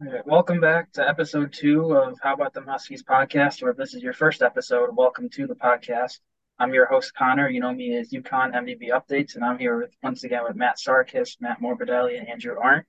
[0.00, 3.76] All right, welcome back to episode two of How About Them Huskies podcast, or if
[3.76, 6.18] this is your first episode, welcome to the podcast.
[6.58, 7.48] I'm your host, Connor.
[7.48, 10.78] You know me as UConn MVP Updates, and I'm here with, once again with Matt
[10.78, 12.86] Sarkis, Matt Morbidelli, and Andrew Arndt.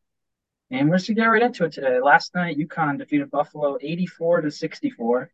[0.71, 1.99] And we're just going to get right into it today.
[2.01, 5.29] Last night, UConn defeated Buffalo 84 to 64.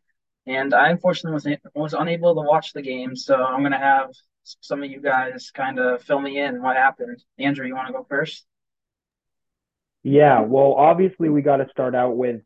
[0.48, 3.16] And I unfortunately was, was unable to watch the game.
[3.16, 4.10] So I'm going to have
[4.44, 7.24] some of you guys kind of fill me in what happened.
[7.40, 8.46] Andrew, you want to go first?
[10.04, 12.42] Yeah, well, obviously we got to start out with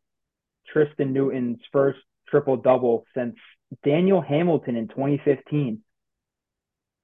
[0.72, 3.36] Tristan Newton's first triple double since
[3.84, 5.82] Daniel Hamilton in 2015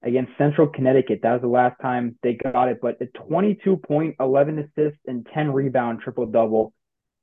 [0.03, 1.19] against Central Connecticut.
[1.23, 5.27] That was the last time they got it, but a 22 point, 11 assists, and
[5.33, 6.73] 10 rebound triple double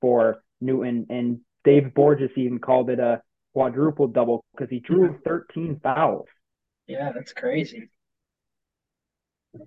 [0.01, 1.07] for Newton.
[1.11, 3.21] And Dave Borges even called it a
[3.53, 6.27] quadruple double because he drew 13 fouls.
[6.87, 7.91] Yeah, that's crazy.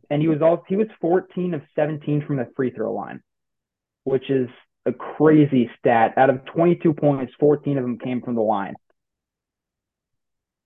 [0.10, 3.22] And he was all he was 14 of 17 from the free throw line,
[4.04, 4.50] which is
[4.86, 6.14] a crazy stat.
[6.18, 8.74] Out of 22 points, 14 of them came from the line.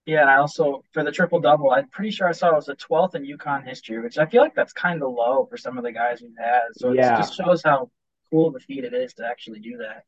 [0.06, 2.66] Yeah, and I also for the triple double, I'm pretty sure I saw it was
[2.66, 5.78] the 12th in UConn history, which I feel like that's kind of low for some
[5.78, 6.62] of the guys we've had.
[6.74, 7.16] So yeah.
[7.16, 7.90] it just shows how
[8.30, 10.04] cool of a feat it is to actually do that.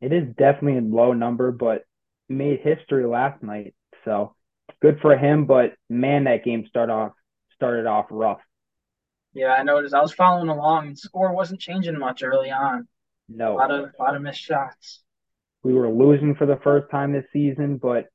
[0.00, 1.84] It is definitely a low number, but
[2.28, 3.74] made history last night.
[4.04, 4.34] So
[4.80, 5.44] good for him.
[5.44, 7.12] But man, that game started off
[7.54, 8.40] started off rough.
[9.36, 9.94] Yeah, I noticed.
[9.94, 10.90] I was following along.
[10.90, 12.88] The score wasn't changing much early on.
[13.28, 15.02] No, a lot of a lot of missed shots.
[15.62, 18.06] We were losing for the first time this season, but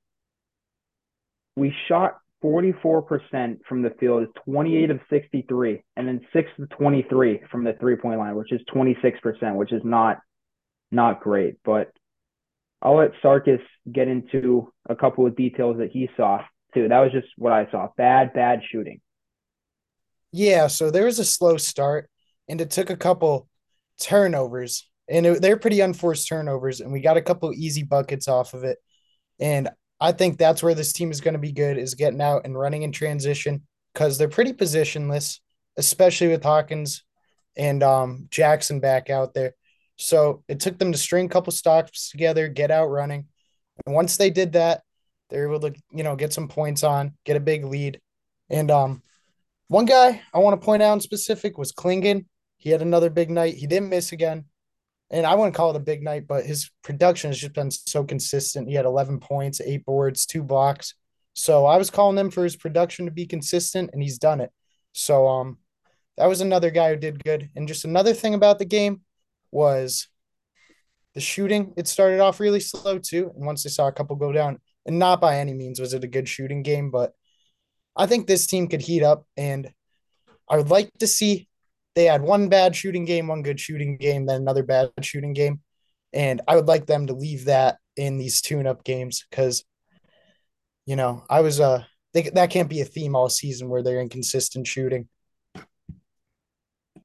[1.55, 7.41] we shot 44% from the field, is 28 of 63, and then 6 of 23
[7.51, 10.17] from the three point line, which is 26%, which is not
[10.91, 11.57] not great.
[11.63, 11.91] But
[12.81, 13.61] I'll let Sarkis
[13.91, 16.39] get into a couple of details that he saw
[16.73, 16.87] too.
[16.87, 17.89] That was just what I saw.
[17.95, 19.01] Bad, bad shooting.
[20.31, 22.09] Yeah, so there was a slow start,
[22.47, 23.47] and it took a couple
[23.99, 28.53] turnovers, and it, they're pretty unforced turnovers, and we got a couple easy buckets off
[28.53, 28.77] of it.
[29.39, 32.45] And I think that's where this team is going to be good is getting out
[32.45, 33.63] and running in transition
[33.93, 35.39] because they're pretty positionless,
[35.77, 37.03] especially with Hawkins
[37.57, 39.53] and um, Jackson back out there.
[39.97, 43.27] So it took them to string a couple stops together, get out running.
[43.85, 44.81] And once they did that,
[45.29, 47.99] they're able to, you know, get some points on, get a big lead.
[48.49, 49.03] And um,
[49.71, 52.25] one guy I want to point out in specific was Clingan.
[52.57, 53.55] He had another big night.
[53.55, 54.45] He didn't miss again
[55.11, 58.03] and I wouldn't call it a big night, but his production has just been so
[58.03, 58.69] consistent.
[58.69, 60.95] He had 11 points, eight boards, two blocks.
[61.33, 64.51] So I was calling him for his production to be consistent, and he's done it.
[64.93, 65.57] So um,
[66.17, 67.49] that was another guy who did good.
[67.55, 69.01] And just another thing about the game
[69.51, 70.07] was
[71.13, 71.73] the shooting.
[71.75, 74.97] It started off really slow too, and once they saw a couple go down, and
[74.97, 77.13] not by any means was it a good shooting game, but
[77.95, 79.71] I think this team could heat up, and
[80.49, 81.47] I would like to see
[81.95, 85.61] they had one bad shooting game, one good shooting game, then another bad shooting game.
[86.13, 89.63] And I would like them to leave that in these tune up games because,
[90.85, 94.01] you know, I was, uh, they, that can't be a theme all season where they're
[94.01, 95.07] inconsistent shooting.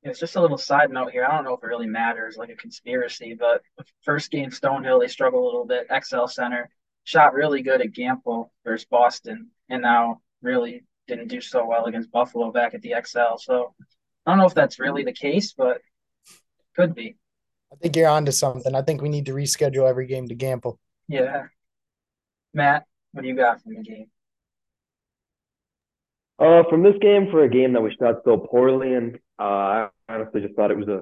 [0.02, 1.24] It's just a little side note here.
[1.24, 3.62] I don't know if it really matters, like a conspiracy, but
[4.02, 5.88] first game Stonehill, they struggled a little bit.
[6.04, 6.70] XL Center
[7.02, 12.10] shot really good at Gamble versus Boston, and now really didn't do so well against
[12.10, 13.36] Buffalo back at the XL.
[13.38, 13.74] So
[14.24, 15.80] I don't know if that's really the case, but
[16.74, 17.16] could be.
[17.72, 18.74] I think you're onto something.
[18.74, 20.78] I think we need to reschedule every game to Gamble.
[21.08, 21.46] Yeah.
[22.54, 24.06] Matt, what do you got from the game?
[26.38, 29.88] Uh, from this game, for a game that we shot so poorly, and uh, I
[30.08, 31.00] honestly just thought it was a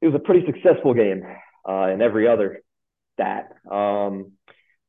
[0.00, 1.22] it was a pretty successful game
[1.68, 2.62] uh, in every other
[3.14, 3.50] stat.
[3.70, 4.32] Um,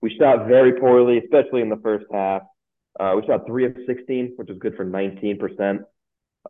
[0.01, 2.43] we shot very poorly, especially in the first half.
[2.99, 5.81] Uh, we shot three of sixteen, which is good for nineteen percent.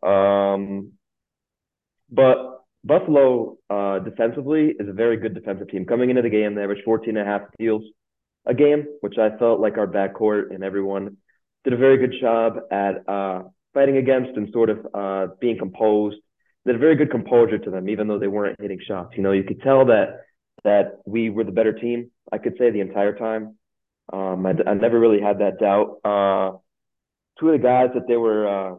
[0.04, 0.94] Um,
[2.10, 5.86] but Buffalo uh, defensively is a very good defensive team.
[5.86, 7.84] Coming into the game, they averaged 14 and a half steals
[8.46, 11.18] a game, which I felt like our backcourt and everyone
[11.64, 16.18] did a very good job at uh, fighting against and sort of uh, being composed.
[16.64, 19.14] They had a very good composure to them, even though they weren't hitting shots.
[19.18, 20.22] You know, you could tell that
[20.64, 22.12] that we were the better team.
[22.32, 23.58] I could say the entire time.
[24.12, 26.00] Um, I, I never really had that doubt.
[26.04, 26.58] Uh,
[27.40, 28.76] two of the guys that they were uh,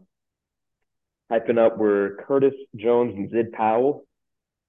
[1.31, 4.07] hyping up were Curtis Jones and Zid Powell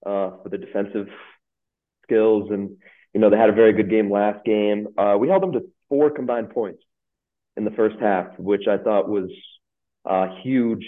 [0.06, 1.08] uh, for the defensive
[2.04, 2.50] skills.
[2.52, 2.78] And,
[3.14, 4.88] you know, they had a very good game last game.
[4.98, 6.82] Uh, we held them to four combined points
[7.56, 9.30] in the first half, which I thought was
[10.06, 10.86] a huge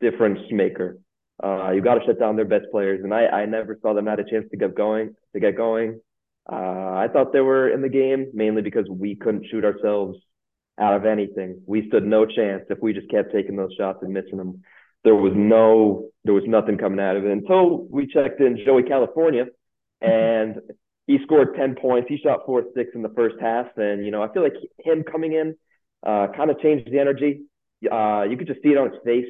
[0.00, 0.98] difference maker.
[1.42, 4.06] Uh, you got to shut down their best players, and I, I never saw them
[4.06, 5.14] had a chance to get going.
[5.34, 6.00] To get going,
[6.54, 10.18] I thought they were in the game mainly because we couldn't shoot ourselves
[10.78, 11.62] out of anything.
[11.66, 14.62] We stood no chance if we just kept taking those shots and missing them
[15.06, 18.82] there was no there was nothing coming out of it until we checked in Joey
[18.82, 19.46] Calcaterra,
[20.00, 20.56] and
[21.06, 22.08] he scored 10 points.
[22.08, 23.66] He shot four six in the first half.
[23.76, 25.54] And, you know, I feel like him coming in
[26.04, 27.42] uh, kind of changed the energy.
[27.90, 29.28] Uh, you could just see it on his face.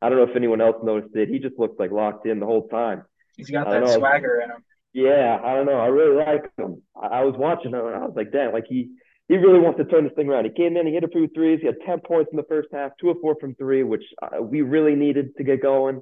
[0.00, 1.28] I don't know if anyone else noticed it.
[1.28, 3.02] He just looked like locked in the whole time.
[3.36, 4.64] He's got that swagger in him.
[4.98, 5.78] Yeah, I don't know.
[5.78, 6.82] I really like him.
[7.00, 8.90] I, I was watching him and I was like, damn, like he
[9.28, 10.46] he really wants to turn this thing around.
[10.46, 11.60] He came in, he hit a few threes.
[11.60, 14.42] He had 10 points in the first half, two of four from three, which uh,
[14.42, 16.00] we really needed to get going.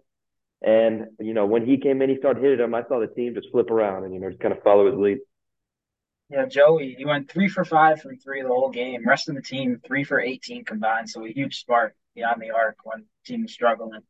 [0.62, 2.74] And, you know, when he came in, he started hitting them.
[2.74, 4.98] I saw the team just flip around and, you know, just kind of follow his
[4.98, 5.18] lead.
[6.30, 9.06] Yeah, Joey, he went three for five from three the whole game.
[9.06, 11.10] Rest of the team, three for 18 combined.
[11.10, 14.00] So a huge spark beyond the arc when the team was struggling.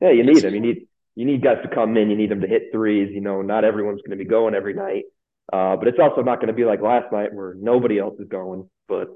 [0.00, 0.54] Yeah, you need him.
[0.54, 2.10] You need you need guys to come in.
[2.10, 3.10] You need them to hit threes.
[3.12, 5.04] You know, not everyone's going to be going every night.
[5.52, 8.28] Uh, but it's also not going to be like last night where nobody else is
[8.28, 8.68] going.
[8.88, 9.08] But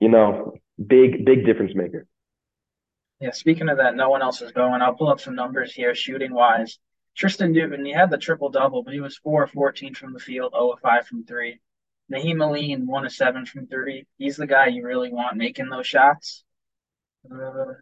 [0.00, 2.06] you know, big big difference maker.
[3.20, 4.82] Yeah, speaking of that, no one else is going.
[4.82, 6.78] I'll pull up some numbers here, shooting wise.
[7.16, 10.18] Tristan Newton, he had the triple double, but he was 4 of 14 from the
[10.18, 11.60] field, 0 of 5 from three.
[12.12, 14.06] Nahiem Alleyne, 1 of 7 from 30.
[14.18, 16.42] He's the guy you really want making those shots.
[17.30, 17.74] Uh,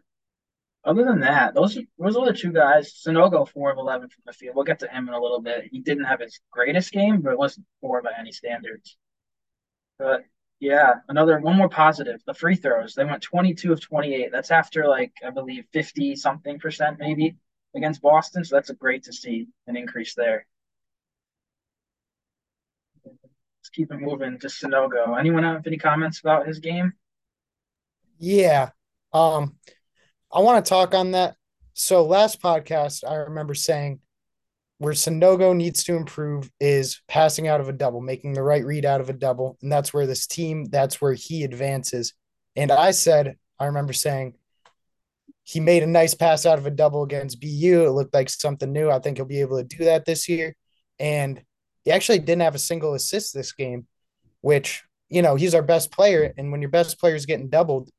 [0.85, 3.01] other than that, those those are the two guys.
[3.05, 4.55] Sanogo, 4 of 11 from the field.
[4.55, 5.69] We'll get to him in a little bit.
[5.71, 8.97] He didn't have his greatest game, but it wasn't poor by any standards.
[9.97, 10.25] But
[10.59, 12.21] yeah, another one more positive.
[12.25, 12.95] The free throws.
[12.95, 14.31] They went 22 of 28.
[14.31, 17.37] That's after like I believe 50 something percent maybe
[17.75, 18.43] against Boston.
[18.43, 20.45] So that's a great to see an increase there.
[23.05, 25.17] Let's keep it moving to Sanogo.
[25.17, 26.93] Anyone have any comments about his game?
[28.19, 28.69] Yeah.
[29.13, 29.55] Um
[30.33, 31.35] I want to talk on that.
[31.75, 33.99] So last podcast I remember saying
[34.79, 38.83] where Sanogo needs to improve is passing out of a double, making the right read
[38.83, 39.57] out of a double.
[39.61, 42.13] And that's where this team, that's where he advances.
[42.55, 44.33] And I said, I remember saying,
[45.43, 47.85] he made a nice pass out of a double against BU.
[47.85, 48.89] It looked like something new.
[48.89, 50.55] I think he'll be able to do that this year.
[50.99, 51.43] And
[51.83, 53.85] he actually didn't have a single assist this game,
[54.41, 56.33] which, you know, he's our best player.
[56.37, 57.89] And when your best player is getting doubled,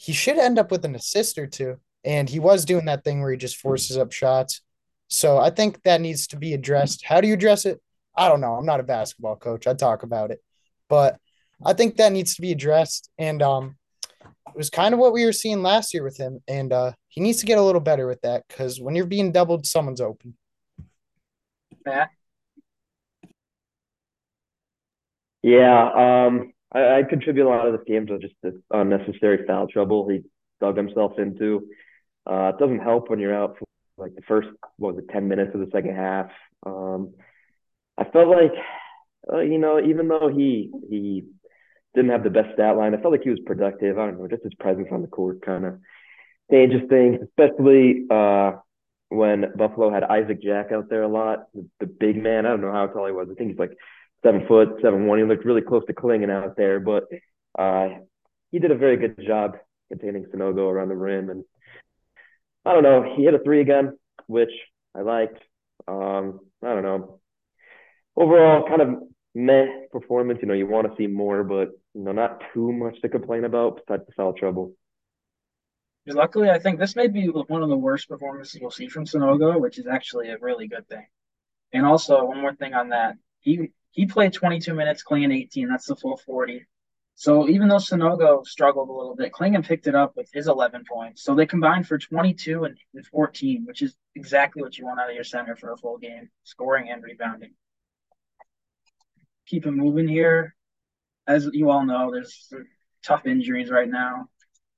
[0.00, 1.76] he should end up with an assist or two.
[2.04, 4.62] And he was doing that thing where he just forces up shots.
[5.08, 7.04] So I think that needs to be addressed.
[7.04, 7.82] How do you address it?
[8.16, 8.54] I don't know.
[8.54, 9.66] I'm not a basketball coach.
[9.66, 10.42] I talk about it,
[10.88, 11.18] but
[11.62, 13.10] I think that needs to be addressed.
[13.18, 13.76] And um,
[14.24, 17.20] it was kind of what we were seeing last year with him, and uh, he
[17.20, 20.34] needs to get a little better with that because when you're being doubled, someone's open.
[21.86, 22.06] Yeah.
[25.42, 29.66] Yeah, um, I, I contribute a lot of this game to just the unnecessary foul
[29.66, 30.22] trouble he
[30.60, 31.66] dug himself into.
[32.30, 33.64] Uh, it doesn't help when you're out for
[33.96, 36.30] like the first what was it ten minutes of the second half.
[36.64, 37.14] Um,
[37.98, 38.52] I felt like
[39.32, 41.24] uh, you know even though he he
[41.94, 43.98] didn't have the best stat line, I felt like he was productive.
[43.98, 45.78] I don't know, just his presence on the court kind of
[46.50, 48.52] changes things, especially uh,
[49.08, 52.46] when Buffalo had Isaac Jack out there a lot, the, the big man.
[52.46, 53.28] I don't know how tall he was.
[53.30, 53.76] I think he's like
[54.22, 55.18] seven foot, seven one.
[55.18, 57.04] He looked really close to Clingan out there, but
[57.58, 57.88] uh,
[58.50, 59.56] he did a very good job
[59.88, 61.44] containing Sanogo around the rim and
[62.64, 63.14] I don't know.
[63.16, 63.96] He hit a three again,
[64.26, 64.50] which
[64.94, 65.38] I liked.
[65.88, 67.20] Um, I don't know.
[68.16, 69.02] Overall, kind of
[69.34, 70.40] meh performance.
[70.42, 73.44] You know, you want to see more, but you know, not too much to complain
[73.44, 74.74] about besides the foul trouble.
[76.06, 79.60] Luckily, I think this may be one of the worst performances we'll see from Sanogo,
[79.60, 81.06] which is actually a really good thing.
[81.72, 85.68] And also, one more thing on that, he he played 22 minutes, Clingan 18.
[85.68, 86.66] That's the full 40.
[87.16, 90.84] So even though Sanogo struggled a little bit, Clingan picked it up with his 11
[90.90, 91.22] points.
[91.22, 92.78] So they combined for 22 and
[93.12, 96.30] 14, which is exactly what you want out of your center for a full game,
[96.44, 97.52] scoring and rebounding.
[99.46, 100.54] Keep it moving here.
[101.26, 102.50] As you all know, there's
[103.04, 104.28] tough injuries right now.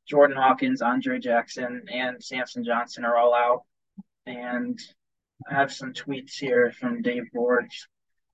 [0.08, 3.62] Jordan Hawkins, Andre Jackson, and Samson Johnson are all out.
[4.26, 4.78] And
[5.48, 7.86] I have some tweets here from Dave Borge.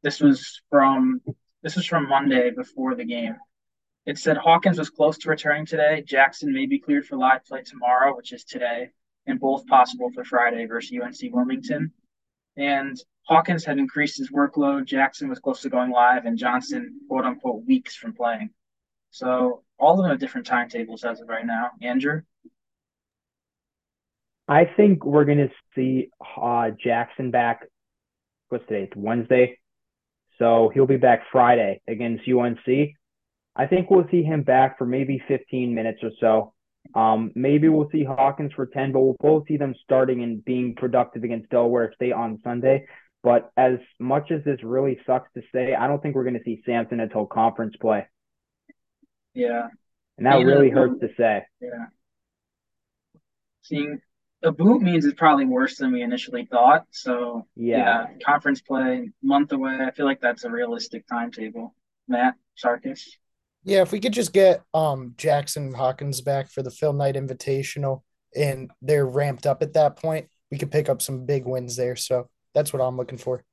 [0.03, 1.21] This was from
[1.63, 3.37] this was from Monday before the game.
[4.07, 6.03] It said Hawkins was close to returning today.
[6.07, 8.91] Jackson may be cleared for live play tomorrow, which is today,
[9.27, 11.93] and both possible for Friday versus UNC Wilmington.
[12.57, 14.87] And Hawkins had increased his workload.
[14.87, 18.51] Jackson was close to going live, and Johnson, quote unquote, weeks from playing.
[19.11, 21.71] So all of them have different timetables as of right now.
[21.83, 22.23] Andrew?
[24.49, 26.09] I think we're going to see
[26.41, 27.67] uh, Jackson back.
[28.49, 28.85] What's today?
[28.85, 29.58] It's Wednesday.
[30.39, 32.95] So he'll be back Friday against UNC.
[33.57, 36.55] I think we'll see him back for maybe 15 minutes or so.
[36.95, 40.75] Um, maybe we'll see Hawkins for 10, but we'll both see them starting and being
[40.75, 42.87] productive against Delaware State on Sunday.
[43.23, 46.45] But as much as this really sucks to say, I don't think we're going to
[46.45, 48.07] see Samson until conference play.
[49.35, 49.69] Yeah.
[50.17, 51.43] And that really hurts to say.
[51.61, 51.87] Yeah.
[53.63, 54.01] Seeing
[54.43, 56.87] a boot means it's probably worse than we initially thought.
[56.91, 57.79] So Yeah.
[57.79, 59.79] yeah, conference play month away.
[59.81, 61.75] I feel like that's a realistic timetable.
[62.07, 63.03] Matt Sarkis.
[63.65, 68.03] Yeah, if we could just get um Jackson Hawkins back for the Phil Knight Invitational
[68.37, 71.97] and they're ramped up at that point, we could pick up some big wins there.
[71.97, 73.45] So that's what I'm looking for.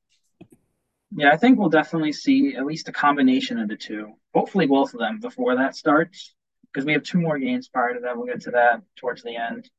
[1.17, 4.13] Yeah, I think we'll definitely see at least a combination of the two.
[4.33, 6.35] Hopefully, both of them before that starts,
[6.71, 8.17] because we have two more games prior to that.
[8.17, 9.69] We'll get to that towards the end.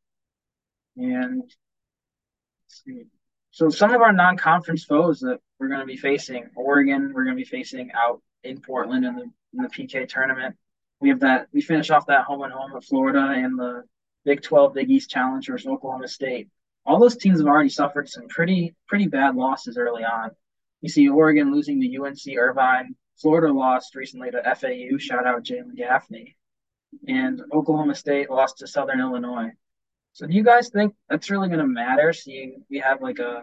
[0.96, 1.42] And.
[3.50, 7.36] So some of our non-conference foes that we're going to be facing, Oregon, we're going
[7.36, 9.22] to be facing out in Portland in the
[9.54, 10.56] in the PK tournament.
[11.00, 11.48] We have that.
[11.52, 13.84] We finish off that home and home with Florida and the
[14.24, 16.48] Big 12 Big East challengers, Oklahoma State.
[16.84, 20.30] All those teams have already suffered some pretty pretty bad losses early on.
[20.80, 22.94] You see Oregon losing to UNC Irvine.
[23.16, 24.98] Florida lost recently to FAU.
[24.98, 26.36] Shout out Jalen Gaffney.
[27.08, 29.50] And Oklahoma State lost to Southern Illinois.
[30.16, 32.11] So do you guys think that's really going to matter?
[32.14, 33.42] Seeing we have like a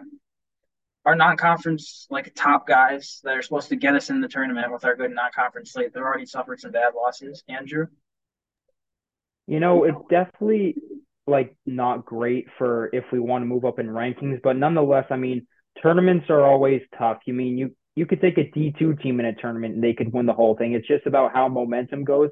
[1.04, 4.84] our non-conference like top guys that are supposed to get us in the tournament with
[4.84, 5.94] our good non-conference slate.
[5.94, 7.44] They've already suffered some bad losses.
[7.48, 7.86] Andrew.
[9.46, 10.74] You know, it's definitely
[11.28, 15.16] like not great for if we want to move up in rankings, but nonetheless, I
[15.16, 15.46] mean,
[15.80, 17.18] tournaments are always tough.
[17.24, 20.12] You mean you you could take a D2 team in a tournament and they could
[20.12, 20.72] win the whole thing.
[20.72, 22.30] It's just about how momentum goes.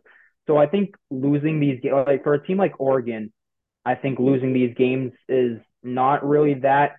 [0.49, 3.33] So I think losing these like for a team like Oregon,
[3.85, 6.93] I think losing these games is not really that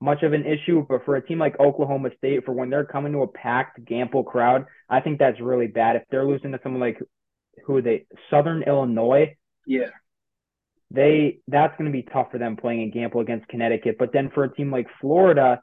[0.00, 0.84] much of an issue.
[0.88, 4.24] But for a team like Oklahoma State, for when they're coming to a packed Gamble
[4.24, 5.96] crowd, I think that's really bad.
[5.96, 6.98] If they're losing to someone like
[7.66, 9.36] who are they, Southern Illinois,
[9.66, 9.90] Yeah.
[10.90, 13.96] they that's going to be tough for them playing in Gamble against Connecticut.
[13.98, 15.60] But then for a team like Florida,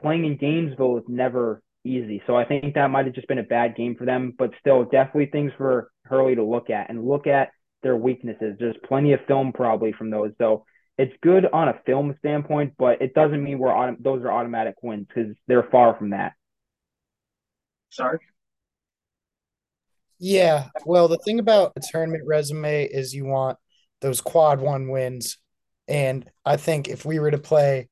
[0.00, 2.22] playing in Gainesville is never easy.
[2.26, 4.34] So I think that might have just been a bad game for them.
[4.36, 7.50] But still, definitely things for Hurley to look at and look at
[7.82, 8.56] their weaknesses.
[8.58, 10.32] There's plenty of film probably from those.
[10.38, 10.64] So
[10.98, 14.76] it's good on a film standpoint, but it doesn't mean we're on those are automatic
[14.82, 16.32] wins because they're far from that.
[17.90, 18.18] Sorry.
[20.18, 23.58] Yeah, well, the thing about a tournament resume is you want
[24.00, 25.36] those quad one wins.
[25.88, 27.88] And I think if we were to play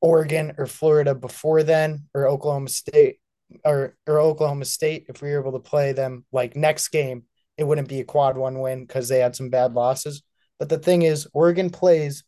[0.00, 3.16] Oregon or Florida before then, or Oklahoma State
[3.64, 7.24] or or Oklahoma State, if we were able to play them like next game,
[7.58, 10.22] it wouldn't be a quad one win because they had some bad losses.
[10.58, 12.24] But the thing is, Oregon plays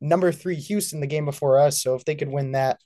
[0.00, 1.80] number three Houston the game before us.
[1.82, 2.80] So if they could win that,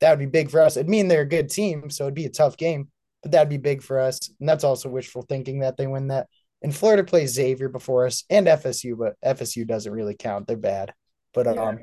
[0.00, 0.76] that would be big for us.
[0.76, 2.90] It'd mean they're a good team, so it'd be a tough game,
[3.22, 4.30] but that'd be big for us.
[4.40, 6.28] And that's also wishful thinking that they win that.
[6.62, 10.46] And Florida plays Xavier before us and FSU, but FSU doesn't really count.
[10.46, 10.94] They're bad.
[11.34, 11.80] But um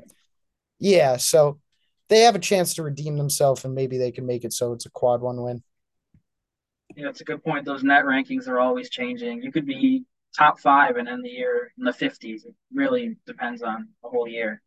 [0.78, 1.60] yeah, so
[2.08, 4.86] they have a chance to redeem themselves and maybe they can make it so it's
[4.86, 5.62] a quad one win.
[6.96, 7.64] Yeah, it's a good point.
[7.64, 9.42] Those net rankings are always changing.
[9.42, 10.04] You could be
[10.36, 12.46] top five and end the year in the 50s.
[12.46, 14.60] It really depends on the whole year.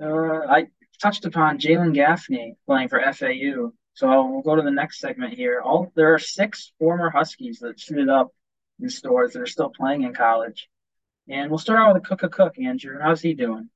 [0.00, 0.66] Uh, I
[1.00, 3.72] touched upon Jalen Gaffney playing for FAU.
[3.94, 5.62] So we'll go to the next segment here.
[5.64, 8.30] All there are six former Huskies that suited up
[8.80, 10.68] in Storrs that are still playing in college.
[11.28, 12.98] And we'll start out with Akok Akok, Andrew.
[13.02, 13.70] How's he doing?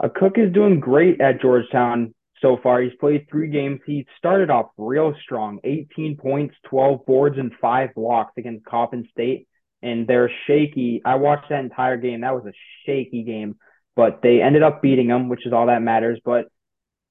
[0.00, 2.14] Akok is doing great at Georgetown
[2.44, 2.82] so far.
[2.82, 3.80] He's played three games.
[3.86, 9.48] He started off real strong 18 points, 12 boards, and five blocks against Coppin State.
[9.82, 11.00] And they're shaky.
[11.04, 12.20] I watched that entire game.
[12.20, 12.52] That was a
[12.84, 13.56] shaky game,
[13.96, 16.20] but they ended up beating him, which is all that matters.
[16.24, 16.46] But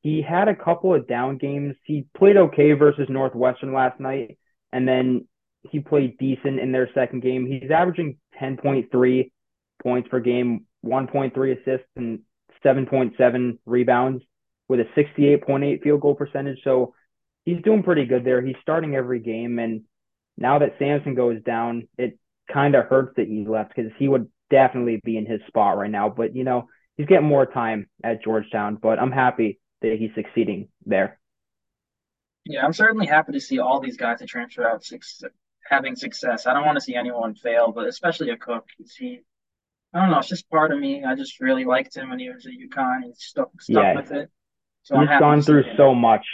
[0.01, 1.75] he had a couple of down games.
[1.83, 4.37] He played okay versus Northwestern last night,
[4.71, 5.27] and then
[5.71, 7.47] he played decent in their second game.
[7.47, 9.31] He's averaging 10.3
[9.81, 12.19] points per game, 1.3 assists, and
[12.63, 14.23] 7.7 rebounds
[14.73, 16.57] with a 68.8 field goal percentage.
[16.63, 16.95] So
[17.45, 18.41] he's doing pretty good there.
[18.41, 19.59] He's starting every game.
[19.59, 19.83] And
[20.35, 22.17] now that Samson goes down, it
[22.51, 25.91] kind of hurts that he left because he would definitely be in his spot right
[25.91, 26.09] now.
[26.09, 30.69] But, you know, he's getting more time at Georgetown, but I'm happy that he's succeeding
[30.87, 31.19] there.
[32.45, 34.83] Yeah, I'm certainly happy to see all these guys that transfer out
[35.69, 36.47] having success.
[36.47, 38.63] I don't want to see anyone fail, but especially Akok.
[38.97, 39.21] He,
[39.93, 41.03] I don't know, it's just part of me.
[41.03, 43.03] I just really liked him when he was at UConn.
[43.03, 43.95] He stuck stuck yeah.
[43.95, 44.31] with it.
[44.83, 46.25] So he's gone through so much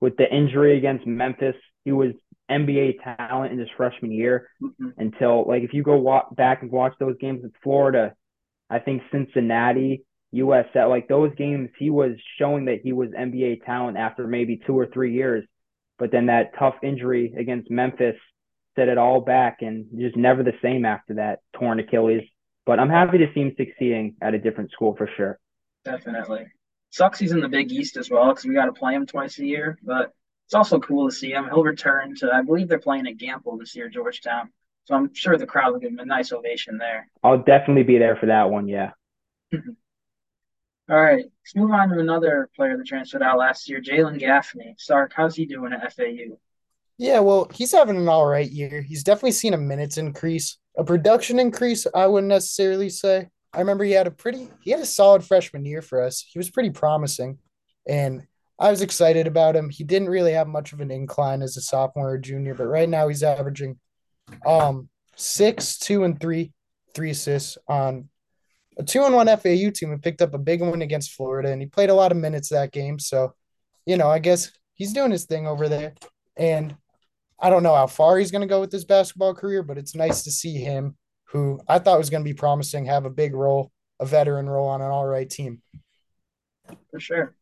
[0.00, 1.56] with the injury against Memphis.
[1.84, 2.12] He was
[2.50, 4.90] NBA talent in his freshman year mm-hmm.
[4.96, 8.14] until like if you go walk back and watch those games with Florida,
[8.70, 13.96] I think Cincinnati, USF, like those games, he was showing that he was NBA talent
[13.96, 15.44] after maybe two or three years.
[15.98, 18.16] But then that tough injury against Memphis
[18.76, 22.22] set it all back and just never the same after that torn Achilles.
[22.64, 25.38] But I'm happy to see him succeeding at a different school for sure.
[25.84, 26.46] Definitely.
[26.90, 29.38] Sucks he's in the Big East as well because we got to play him twice
[29.38, 29.78] a year.
[29.82, 30.12] But
[30.46, 31.44] it's also cool to see him.
[31.44, 34.50] He'll return to, I believe they're playing at Gamble this year, Georgetown.
[34.84, 37.10] So I'm sure the crowd will give him a nice ovation there.
[37.22, 38.66] I'll definitely be there for that one.
[38.66, 38.92] Yeah.
[40.90, 44.74] All right, let's move on to another player that transferred out last year, Jalen Gaffney.
[44.78, 46.38] Sark, how's he doing at FAU?
[46.96, 48.80] Yeah, well, he's having an all right year.
[48.80, 51.86] He's definitely seen a minutes increase, a production increase.
[51.94, 53.28] I wouldn't necessarily say.
[53.52, 56.24] I remember he had a pretty, he had a solid freshman year for us.
[56.28, 57.38] He was pretty promising,
[57.88, 58.26] and
[58.58, 59.70] I was excited about him.
[59.70, 62.88] He didn't really have much of an incline as a sophomore or junior, but right
[62.88, 63.78] now he's averaging
[64.46, 66.52] um six, two, and three,
[66.94, 68.08] three assists on
[68.78, 71.50] a two and one FAU team and picked up a big one against Florida.
[71.50, 72.98] And he played a lot of minutes that game.
[72.98, 73.34] So,
[73.86, 75.94] you know, I guess he's doing his thing over there.
[76.36, 76.76] And
[77.40, 79.94] I don't know how far he's going to go with his basketball career, but it's
[79.94, 80.96] nice to see him,
[81.30, 83.70] who I thought was going to be promising, have a big role,
[84.00, 85.62] a veteran role on an all right team.
[86.90, 87.34] For sure.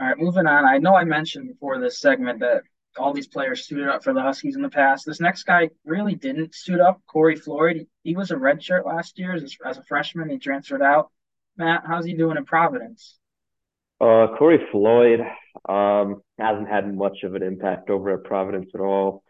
[0.00, 0.64] All right, moving on.
[0.64, 2.62] I know I mentioned before this segment that
[2.98, 5.06] all these players suited up for the Huskies in the past.
[5.06, 7.00] This next guy really didn't suit up.
[7.06, 7.86] Corey Floyd.
[8.02, 10.28] He was a redshirt last year as, as a freshman.
[10.28, 11.10] He transferred out.
[11.56, 13.18] Matt, how's he doing in Providence?
[14.00, 15.20] Uh, Corey Floyd
[15.68, 19.22] um, hasn't had much of an impact over at Providence at all.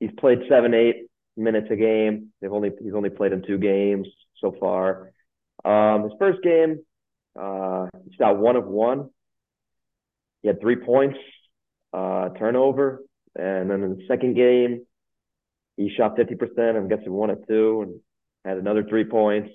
[0.00, 1.08] He's played seven, eight
[1.38, 2.32] minutes a game.
[2.40, 4.06] They've only he's only played in two games
[4.40, 5.12] so far.
[5.64, 6.78] Um, his first game,
[7.38, 9.10] uh, he shot one of one.
[10.42, 11.18] He had three points,
[11.92, 13.02] uh, turnover,
[13.34, 14.86] and then in the second game,
[15.76, 18.00] he shot 50% and gets one at two and
[18.44, 19.50] had another three points,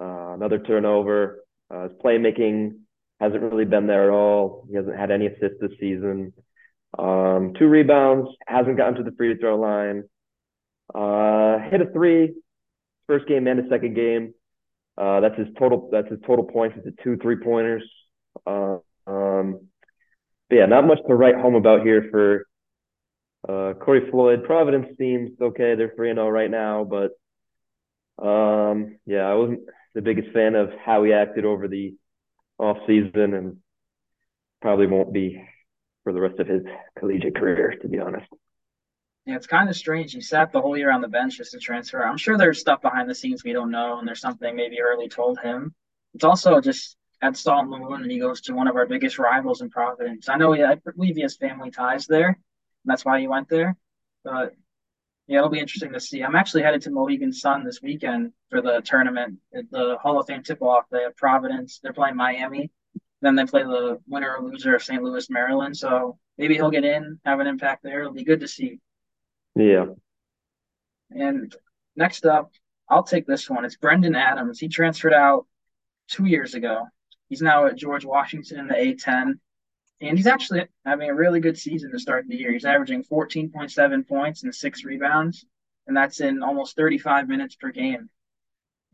[0.00, 1.44] uh, another turnover.
[1.70, 2.78] Uh, his playmaking
[3.20, 4.66] hasn't really been there at all.
[4.68, 6.32] He hasn't had any assists this season.
[6.98, 10.04] Um, two rebounds, hasn't gotten to the free throw line.
[10.94, 12.34] Uh, hit a three,
[13.06, 14.34] first game and a second game.
[14.96, 15.88] Uh, that's his total.
[15.90, 16.76] That's his total points.
[16.78, 17.82] It's a two three pointers.
[18.46, 19.68] Uh, um,
[20.48, 22.46] but yeah, not much to write home about here for
[23.48, 24.44] uh, Corey Floyd.
[24.44, 25.74] Providence seems okay.
[25.74, 27.12] They're 3 and 0 right now, but
[28.24, 29.60] um, yeah, I wasn't
[29.94, 31.94] the biggest fan of how he acted over the
[32.58, 33.56] off season and
[34.60, 35.42] probably won't be
[36.04, 36.62] for the rest of his
[36.98, 38.26] collegiate career, to be honest.
[39.26, 40.12] Yeah, it's kind of strange.
[40.12, 42.04] He sat the whole year on the bench just to transfer.
[42.04, 45.08] I'm sure there's stuff behind the scenes we don't know, and there's something maybe Hurley
[45.08, 45.74] told him.
[46.14, 49.60] It's also just at Salt Moon, and he goes to one of our biggest rivals
[49.60, 50.28] in Providence.
[50.28, 52.38] I know he, I believe he has family ties there.
[52.84, 53.76] That's why he went there.
[54.24, 54.54] But
[55.28, 56.24] yeah, it'll be interesting to see.
[56.24, 60.42] I'm actually headed to Mohegan Sun this weekend for the tournament, the Hall of Fame
[60.42, 60.86] tip-off.
[60.90, 61.78] They have Providence.
[61.80, 62.72] They're playing Miami.
[63.20, 65.00] Then they play the winner or loser of St.
[65.00, 65.76] Louis, Maryland.
[65.76, 68.00] So maybe he'll get in, have an impact there.
[68.00, 68.80] It'll be good to see.
[69.54, 69.86] Yeah.
[71.10, 71.54] And
[71.96, 72.52] next up,
[72.88, 73.64] I'll take this one.
[73.64, 74.58] It's Brendan Adams.
[74.58, 75.46] He transferred out
[76.08, 76.86] two years ago.
[77.28, 79.34] He's now at George Washington in the A10.
[80.00, 82.52] And he's actually having a really good season to start the year.
[82.52, 85.46] He's averaging 14.7 points and six rebounds,
[85.86, 88.10] and that's in almost 35 minutes per game.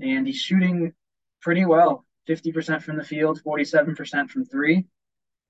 [0.00, 0.92] And he's shooting
[1.40, 4.84] pretty well 50% from the field, 47% from three.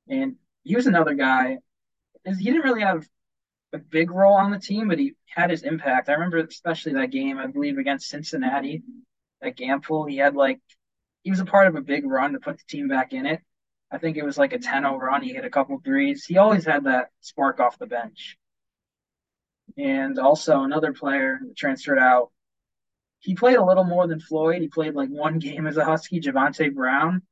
[0.08, 1.58] And he was another guy.
[2.24, 3.06] He didn't really have
[3.72, 6.08] a big role on the team, but he had his impact.
[6.08, 8.82] I remember especially that game, I believe, against Cincinnati
[9.42, 10.06] at Gamble.
[10.06, 10.60] He had like
[11.22, 13.40] he was a part of a big run to put the team back in it.
[13.90, 15.22] I think it was like a 10-0 run.
[15.22, 16.24] He hit a couple threes.
[16.24, 18.36] He always had that spark off the bench.
[19.76, 22.30] And also another player transferred out.
[23.20, 24.60] He played a little more than Floyd.
[24.60, 27.22] He played like one game as a Husky, Javonte Brown.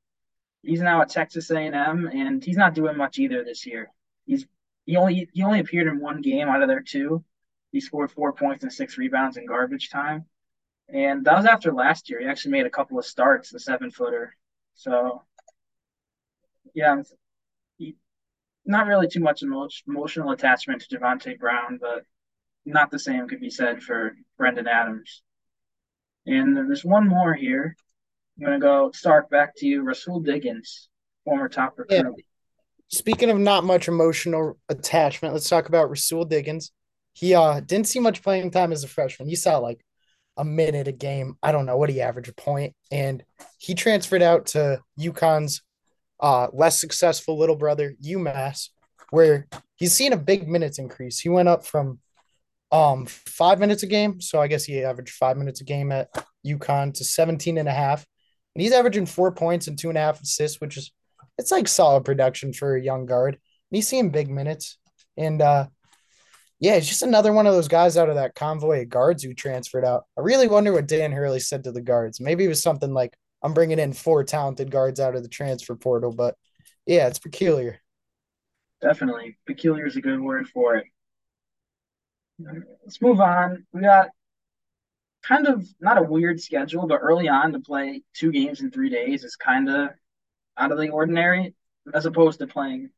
[0.63, 3.91] He's now at Texas A&M, and he's not doing much either this year.
[4.25, 4.47] He's
[4.87, 7.25] he only he only appeared in one game out of their two.
[7.73, 10.25] He scored four points and six rebounds in garbage time.
[10.89, 12.21] And that was after last year.
[12.21, 14.37] He actually made a couple of starts, the seven footer.
[14.75, 15.25] So,
[16.75, 17.03] yeah,
[17.77, 17.97] he,
[18.65, 22.05] not really too much emotional attachment to Javonte Brown, but
[22.65, 25.23] not the same could be said for Brendan Adams.
[26.25, 27.77] And there's one more here.
[28.39, 29.83] I'm going to go Stark back to you.
[29.83, 30.89] Rahsool Diggins,
[31.25, 32.15] former top recruit.
[32.17, 32.23] Yeah.
[32.89, 36.71] Speaking of not much emotional attachment, let's talk about Rahsool Diggins.
[37.13, 39.29] He uh didn't see much playing time as a freshman.
[39.29, 39.85] You saw like
[40.37, 41.37] a minute a game.
[41.43, 43.25] I don't know what he averaged a point, and
[43.59, 45.63] he transferred out to UConn's
[46.21, 48.69] uh, less successful little brother UMass,
[49.11, 49.47] where
[49.77, 51.19] he's seen a big minutes increase.
[51.19, 51.99] He went up from
[52.71, 56.09] um five minutes a game, so I guess he averaged five minutes a game at
[56.47, 58.07] UConn to 17 and a half.
[58.55, 60.93] And he's averaging four points and two and a half assists, which is
[61.39, 63.35] it's like solid production for a young guard.
[63.35, 64.79] And he's seeing big minutes.
[65.17, 65.67] And uh
[66.59, 69.35] yeah, it's just another one of those guys out of that convoy of guards who
[69.35, 70.05] transferred out.
[70.17, 72.19] I really wonder what Dan Hurley said to the guards.
[72.19, 75.77] Maybe it was something like, I'm bringing in four talented guards out of the transfer
[75.77, 76.35] portal, but
[76.87, 77.81] yeah, it's peculiar.
[78.81, 79.37] Definitely.
[79.47, 80.87] Peculiar is a good word for it.
[82.39, 83.67] Let's move on.
[83.73, 84.09] We got
[85.23, 88.91] kind of not a weird schedule, but early on to play two games in three
[88.91, 89.91] days is kind of
[90.57, 91.55] out of the ordinary,
[91.95, 92.91] as opposed to playing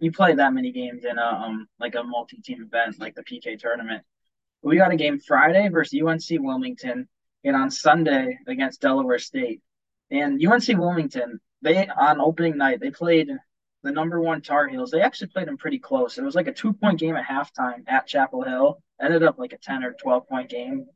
[0.00, 3.58] you play that many games in a um like a multi-team event like the PK
[3.58, 4.04] tournament.
[4.62, 7.08] We got a game Friday versus UNC Wilmington,
[7.44, 9.60] and on Sunday against Delaware State.
[10.10, 13.30] And UNC Wilmington, they on opening night they played
[13.82, 14.90] the number one Tar Heels.
[14.90, 16.18] They actually played them pretty close.
[16.18, 18.82] It was like a two point game at halftime at Chapel Hill.
[19.00, 20.86] Ended up like a ten or twelve point game.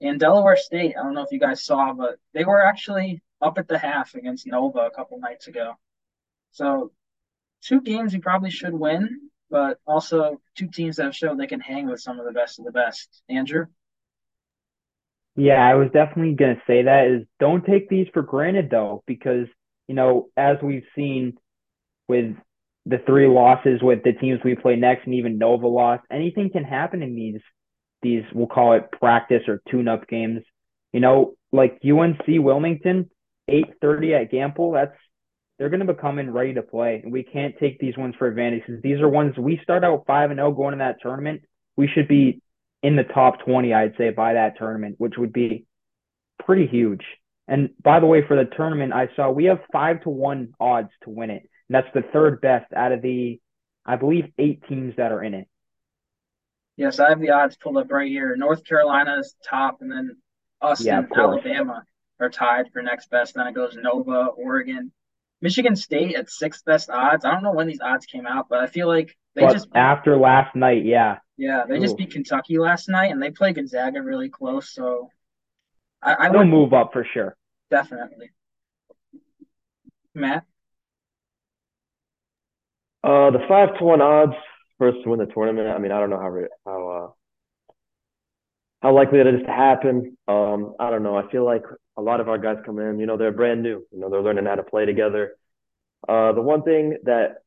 [0.00, 3.58] And Delaware State, I don't know if you guys saw, but they were actually up
[3.58, 5.74] at the half against Nova a couple nights ago.
[6.52, 6.92] So
[7.62, 11.60] two games you probably should win, but also two teams that have shown they can
[11.60, 13.22] hang with some of the best of the best.
[13.28, 13.66] Andrew?
[15.36, 19.02] Yeah, I was definitely going to say that is don't take these for granted though,
[19.06, 19.46] because,
[19.88, 21.38] you know, as we've seen
[22.08, 22.34] with
[22.86, 26.64] the three losses with the teams we play next and even Nova lost, anything can
[26.64, 27.40] happen in these,
[28.02, 30.42] these, we'll call it practice or tune up games.
[30.92, 33.10] You know, like UNC Wilmington,
[33.50, 34.96] 830 at Gamble, that's
[35.58, 37.00] they're going to become in ready to play.
[37.02, 40.04] And we can't take these ones for advantage because these are ones we start out
[40.06, 41.42] 5 and 0 going to that tournament.
[41.76, 42.40] We should be
[42.82, 45.66] in the top 20, I'd say, by that tournament, which would be
[46.44, 47.02] pretty huge.
[47.46, 50.90] And by the way, for the tournament, I saw we have five to one odds
[51.02, 51.42] to win it.
[51.68, 53.38] And that's the third best out of the,
[53.84, 55.46] I believe, eight teams that are in it.
[56.76, 58.34] Yes, I have the odds pulled up right here.
[58.34, 60.16] North Carolina is top, and then
[60.62, 61.84] us yeah, Alabama
[62.20, 63.34] are tied for next best.
[63.34, 64.92] Then it goes Nova, Oregon,
[65.40, 67.24] Michigan State at sixth best odds.
[67.24, 69.68] I don't know when these odds came out, but I feel like they but just
[69.74, 71.18] after last night, yeah.
[71.36, 71.80] Yeah, they Ooh.
[71.80, 74.70] just beat Kentucky last night, and they play Gonzaga really close.
[74.74, 75.10] So
[76.02, 77.36] I, I will move up for sure.
[77.70, 78.30] Definitely,
[80.14, 80.44] Matt.
[83.02, 84.34] Uh, the five to one odds
[84.76, 85.68] for us to win the tournament.
[85.68, 86.34] I mean, I don't know how
[86.66, 86.88] how
[88.82, 90.16] how likely it is to happen.
[90.26, 91.16] Um, I don't know.
[91.16, 91.62] I feel like
[91.96, 93.84] a lot of our guys come in, you know, they're brand new.
[93.92, 95.32] You know, they're learning how to play together.
[96.08, 97.42] Uh, the one thing that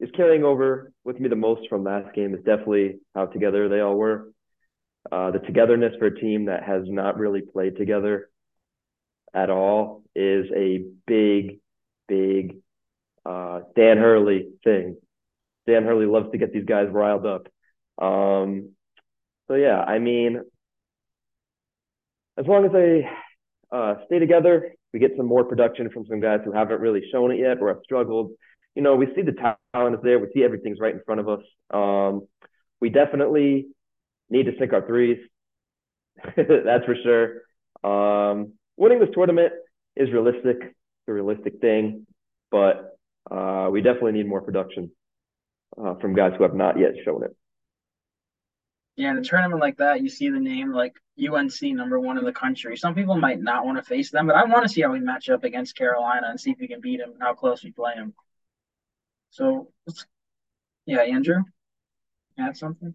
[0.00, 3.80] is carrying over with me the most from last game is definitely how together they
[3.80, 4.32] all were.
[5.10, 8.28] Uh, the togetherness for a team that has not really played together
[9.32, 11.60] at all is a big,
[12.08, 12.56] big
[13.24, 14.96] uh, Dan Hurley thing.
[15.68, 17.46] Dan Hurley loves to get these guys riled up.
[18.02, 18.70] Um,
[19.48, 20.40] so yeah, I mean,
[22.38, 23.08] as long as they
[23.70, 27.32] uh, stay together, we get some more production from some guys who haven't really shown
[27.32, 28.32] it yet or have struggled.
[28.74, 30.18] You know, we see the talent is there.
[30.18, 31.40] We see everything's right in front of us.
[31.70, 32.26] Um,
[32.80, 33.66] we definitely
[34.30, 35.18] need to sink our threes.
[36.36, 37.42] That's for sure.
[37.82, 39.52] Um, winning this tournament
[39.96, 40.56] is realistic.
[40.60, 42.06] It's a realistic thing,
[42.50, 42.96] but
[43.30, 44.90] uh, we definitely need more production
[45.80, 47.36] uh, from guys who have not yet shown it.
[48.96, 52.24] Yeah, in a tournament like that, you see the name like UNC number one in
[52.24, 52.76] the country.
[52.76, 55.00] Some people might not want to face them, but I want to see how we
[55.00, 57.72] match up against Carolina and see if we can beat them and how close we
[57.72, 58.14] play them.
[59.30, 59.68] So,
[60.86, 61.42] yeah, Andrew,
[62.38, 62.94] add something.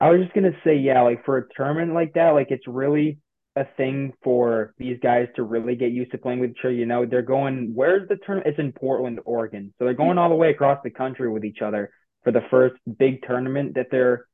[0.00, 3.18] I was just gonna say, yeah, like for a tournament like that, like it's really
[3.56, 6.72] a thing for these guys to really get used to playing with each other.
[6.72, 7.72] You know, they're going.
[7.74, 8.46] Where's the tournament?
[8.46, 9.74] It's in Portland, Oregon.
[9.78, 11.90] So they're going all the way across the country with each other
[12.22, 14.26] for the first big tournament that they're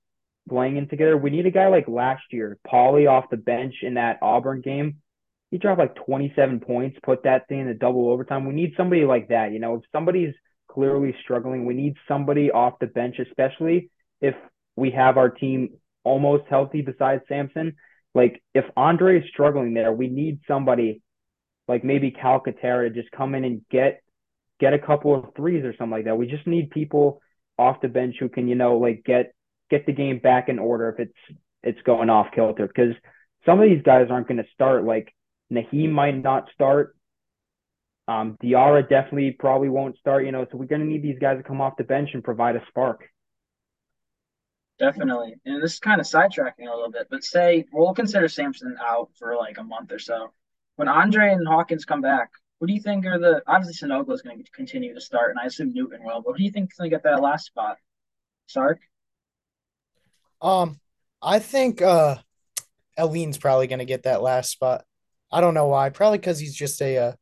[0.48, 1.16] playing in together.
[1.16, 4.96] We need a guy like last year, Polley off the bench in that Auburn game.
[5.50, 8.46] He dropped like 27 points, put that thing in the double overtime.
[8.46, 9.52] We need somebody like that.
[9.52, 10.35] You know, if somebody's
[10.68, 14.35] clearly struggling, we need somebody off the bench, especially if
[14.74, 15.70] we have our team
[16.04, 17.76] almost healthy besides Samson.
[18.14, 21.02] Like if Andre is struggling there, we need somebody
[21.68, 24.00] like maybe Calcaterra to just come in and get
[24.59, 26.16] get a couple of threes or something like that.
[26.16, 27.20] We just need people
[27.59, 29.35] off the bench who can, you know, like get
[29.70, 32.94] get the game back in order if it's it's going off kilter because
[33.44, 34.85] some of these guys aren't going to start.
[34.85, 35.14] Like
[35.52, 36.96] Nahiem might not start.
[38.09, 40.24] Um, Diarra definitely probably won't start.
[40.24, 42.22] You know, so we're going to need these guys to come off the bench and
[42.22, 43.05] provide a spark.
[44.79, 48.76] Definitely, and this is kind of sidetracking a little bit, but say we'll consider Samson
[48.79, 50.33] out for like a month or so.
[50.76, 54.20] When Andre and Hawkins come back, what do you think are the obviously Sanogo is
[54.20, 56.20] going to continue to start, and I assume Newton will.
[56.20, 57.79] But who do you think is going to get that last spot?
[58.48, 58.81] Sark.
[60.46, 60.78] Um,
[61.20, 62.18] I think uh,
[62.96, 64.85] Alleyne's probably going to get that last spot.
[65.32, 65.90] I don't know why.
[65.90, 67.12] Probably because he's just a, a, uh,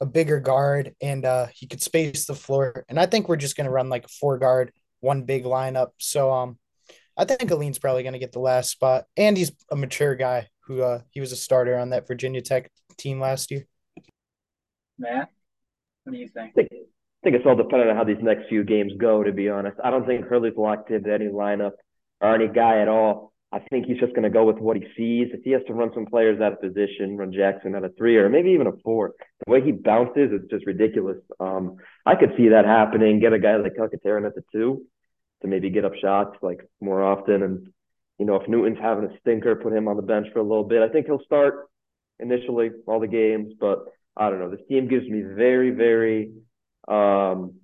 [0.00, 2.84] a bigger guard and uh, he could space the floor.
[2.88, 5.88] And I think we're just going to run like a four guard, one big lineup.
[5.98, 6.58] So um,
[7.18, 9.04] I think Alleyne's probably going to get the last spot.
[9.14, 12.70] And he's a mature guy who uh, he was a starter on that Virginia Tech
[12.96, 13.66] team last year.
[14.98, 15.28] Matt,
[16.04, 16.52] what do you think?
[16.52, 16.76] I think, I
[17.24, 19.22] think it's all dependent on how these next few games go.
[19.22, 21.72] To be honest, I don't think Hurley's locked into any lineup
[22.32, 23.32] any guy at all.
[23.52, 25.28] I think he's just going to go with what he sees.
[25.32, 28.16] If he has to run some players out of position, run Jackson out of three
[28.16, 29.12] or maybe even a four,
[29.46, 31.18] the way he bounces is just ridiculous.
[31.38, 33.20] Um, I could see that happening.
[33.20, 34.82] Get a guy like Calcaterra at the two
[35.42, 37.42] to maybe get up shots like more often.
[37.44, 37.68] And
[38.18, 40.64] you know, if Newton's having a stinker, put him on the bench for a little
[40.64, 40.82] bit.
[40.82, 41.68] I think he'll start
[42.18, 43.84] initially all the games, but
[44.16, 44.50] I don't know.
[44.50, 46.32] This team gives me very, very
[46.88, 47.54] um,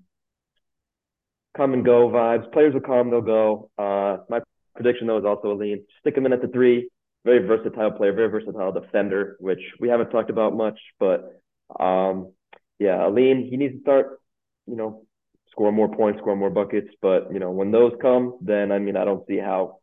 [1.57, 2.53] come and go vibes.
[2.53, 3.71] Players will come, they'll go.
[3.79, 4.41] Uh, my
[4.81, 5.85] prediction though is also Alleyne.
[6.01, 6.89] Stick him in at the three.
[7.25, 10.79] Very versatile player, very versatile defender, which we haven't talked about much.
[10.99, 11.43] But
[11.79, 12.33] um,
[12.79, 14.21] yeah, Alleyne, he needs to start,
[14.67, 15.05] you know,
[15.51, 16.89] score more points, score more buckets.
[17.03, 19.81] But you know, when those come, then I mean, I don't see how,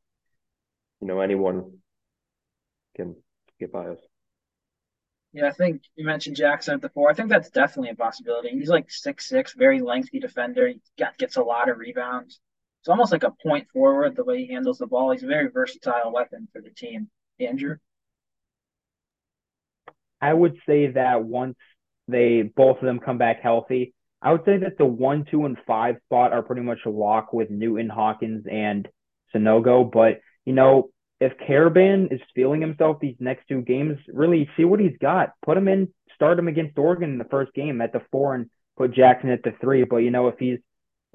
[1.00, 1.78] you know, anyone
[2.96, 3.16] can
[3.60, 4.00] get by us.
[5.34, 7.12] Yeah, I think you mentioned Jackson at the four.
[7.12, 8.50] I think that's definitely a possibility.
[8.50, 10.68] He's like six six, very lengthy defender.
[10.68, 12.40] He got, gets a lot of rebounds.
[12.88, 15.12] It's almost like a point forward the way he handles the ball.
[15.12, 17.10] He's a very versatile weapon for the team.
[17.38, 17.76] Andrew?
[20.22, 21.58] I would say that once
[22.08, 25.58] they both of them come back healthy, I would say that the one, two, and
[25.68, 28.88] five spot are pretty much a lock with Newton, Hawkins, and
[29.36, 29.92] Sanogo.
[29.92, 34.80] But you know, if Karaban is feeling himself these next two games, really see what
[34.80, 35.34] he's got.
[35.44, 38.50] Put him in, start him against Oregon in the first game at the four, and
[38.78, 39.84] put Jackson at the three.
[39.84, 40.60] But you know, if he's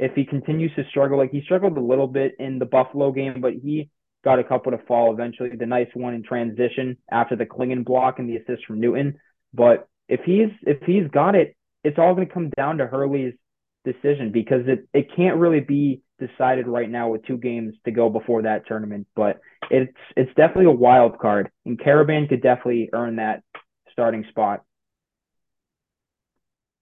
[0.02, 3.40] if he continues to struggle, like he struggled a little bit in the Buffalo game,
[3.40, 3.88] but he
[4.24, 5.50] got a couple to fall eventually.
[5.56, 9.18] The nice one in transition after the Clingan block and the assist from Newton.
[9.54, 13.34] But if he's if he's got it, it's all going to come down to Hurley's
[13.84, 18.08] decision because it it can't really be decided right now with two games to go
[18.08, 19.06] before that tournament.
[19.14, 23.44] But it's it's definitely a wild card, and Karaban could definitely earn that
[23.92, 24.62] starting spot.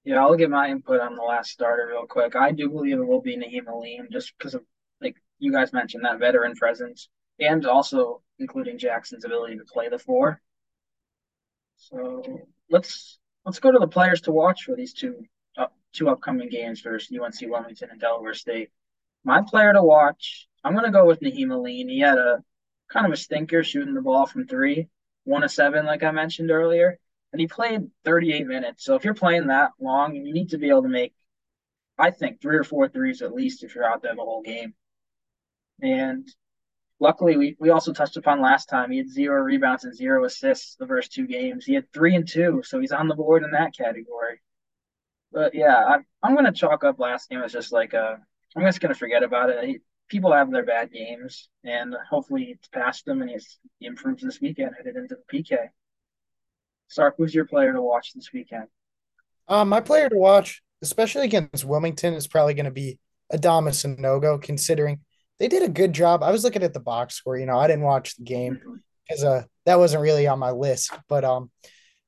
[0.04, 2.34] Yeah, I'll give my input on the last starter real quick.
[2.34, 4.62] I do believe it will be Nahiem Alleyne just because of
[5.00, 7.08] like you guys mentioned that veteran presence
[7.38, 10.40] and also including Jackson's ability to play the four.
[11.76, 12.22] So
[12.70, 15.22] let's let's go to the players to watch for these two
[15.58, 18.70] uh, two upcoming games versus UNC Wilmington and Delaware State.
[19.22, 21.90] My player to watch, I'm gonna go with Nahiem Alleyne.
[21.90, 22.42] He had a
[22.90, 24.88] kind of a stinker shooting the ball from three,
[25.24, 26.98] one of seven, like I mentioned earlier
[27.32, 28.84] and he played 38 minutes.
[28.84, 31.14] So if you're playing that long, you need to be able to make,
[31.98, 34.74] I think, three or four threes at least if you're out there the whole game.
[35.80, 36.28] And
[36.98, 40.76] luckily, we, we also touched upon last time he had zero rebounds and zero assists
[40.76, 41.64] the first two games.
[41.64, 44.40] He had three and two, so he's on the board in that category.
[45.32, 48.18] But yeah, I'm, I'm going to chalk up last game as just like a,
[48.56, 49.64] I'm just going to forget about it.
[49.64, 54.24] He, people have their bad games, and hopefully it's past them and he's, he improves
[54.24, 55.68] this weekend, headed into the PK.
[56.90, 58.66] Sark, who's your player to watch this weekend?
[59.48, 62.98] Um, my player to watch, especially against Wilmington, is probably going to be
[63.33, 65.00] Adama Sanogo, considering
[65.38, 66.22] they did a good job.
[66.22, 67.38] I was looking at the box score.
[67.38, 68.61] You know, I didn't watch the game
[69.09, 70.92] because uh, that wasn't really on my list.
[71.09, 71.50] But um,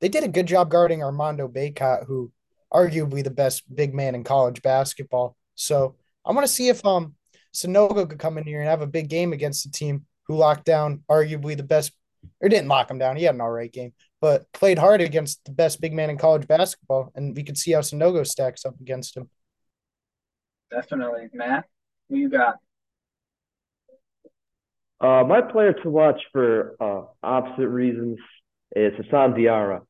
[0.00, 2.32] they did a good job guarding Armando Bacot, who
[2.72, 5.36] arguably the best big man in college basketball.
[5.54, 5.94] So
[6.26, 7.14] I want to see if um
[7.54, 10.64] Sanogo could come in here and have a big game against the team who locked
[10.64, 11.92] down arguably the best
[12.40, 13.16] or didn't lock him down.
[13.16, 16.16] He had an all right game, but played hard against the best big man in
[16.16, 19.28] college basketball, and we could see how Sanogo stacks up against him.
[20.70, 21.64] Definitely, Matt.
[22.08, 22.58] Who you got?
[25.00, 28.18] Uh, my player to watch for uh, opposite reasons
[28.76, 29.80] is Hassan Diarra.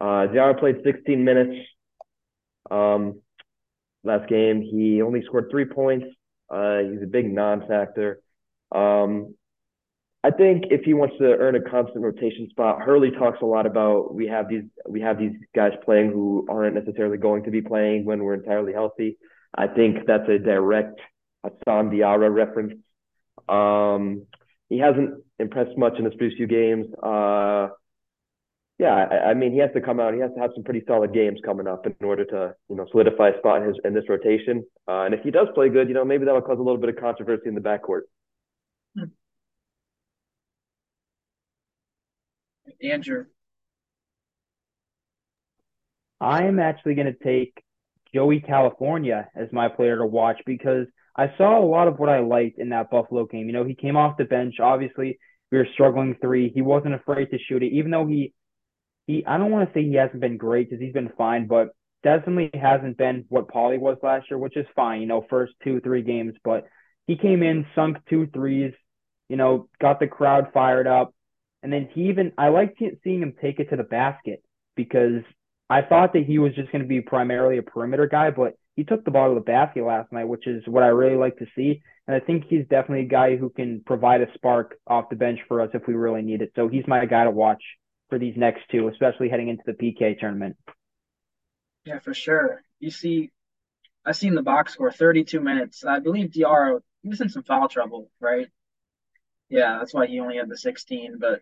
[0.00, 1.68] Uh, Diarra played 16 minutes
[2.70, 3.20] um,
[4.04, 4.62] last game.
[4.62, 6.06] He only scored three points.
[6.48, 8.20] Uh, he's a big non-factor.
[8.74, 9.34] Um,
[10.24, 13.66] I think if he wants to earn a constant rotation spot, Hurley talks a lot
[13.66, 17.60] about we have these we have these guys playing who aren't necessarily going to be
[17.60, 19.18] playing when we're entirely healthy.
[19.54, 21.00] I think that's a direct
[21.44, 22.74] Hassan Diarra reference.
[23.48, 24.26] Um,
[24.68, 26.86] he hasn't impressed much in his first few games.
[27.02, 27.68] Uh,
[28.78, 30.14] yeah, I, I, mean he has to come out.
[30.14, 32.86] He has to have some pretty solid games coming up in order to you know
[32.92, 34.64] solidify a spot in, his, in this rotation.
[34.88, 36.90] Uh, and if he does play good, you know maybe that'll cause a little bit
[36.90, 38.02] of controversy in the backcourt.
[42.82, 43.24] Andrew.
[46.20, 47.62] I'm actually going to take
[48.14, 52.20] Joey Calcaterra as my player to watch because I saw a lot of what I
[52.20, 53.46] liked in that Buffalo game.
[53.46, 54.56] You know, he came off the bench.
[54.60, 55.18] Obviously,
[55.50, 56.50] we were struggling three.
[56.54, 58.32] He wasn't afraid to shoot it, even though he,
[59.06, 61.70] he I don't want to say he hasn't been great because he's been fine, but
[62.02, 65.00] definitely hasn't been what Polley was last year, which is fine.
[65.00, 66.66] You know, first two, three games, but
[67.06, 68.72] he came in, sunk two threes,
[69.28, 71.14] you know, got the crowd fired up.
[71.62, 74.42] And then he even, I liked seeing him take it to the basket
[74.74, 75.22] because
[75.70, 78.84] I thought that he was just going to be primarily a perimeter guy, but he
[78.84, 81.46] took the ball to the basket last night, which is what I really like to
[81.54, 81.82] see.
[82.06, 85.38] And I think he's definitely a guy who can provide a spark off the bench
[85.46, 86.52] for us if we really need it.
[86.56, 87.62] So he's my guy to watch
[88.08, 90.56] for these next two, especially heading into the PK tournament.
[91.84, 92.62] Yeah, for sure.
[92.80, 93.30] You see,
[94.04, 95.84] I seen the box score 32 minutes.
[95.84, 98.46] I believe Diarra he was in some foul trouble, right?
[99.48, 101.18] Yeah, that's why he only had the 16.
[101.18, 101.40] But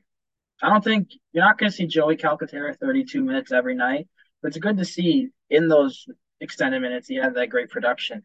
[0.62, 4.08] I don't think you're not going to see Joey Calcaterra 32 minutes every night.
[4.42, 6.06] But it's good to see in those
[6.40, 8.22] extended minutes he had that great production.